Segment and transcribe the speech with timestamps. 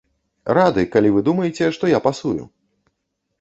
[0.57, 2.43] Рады, калі вы думаеце, што я пасую!